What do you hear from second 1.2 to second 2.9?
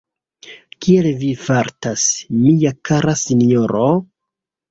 vi fartas, mia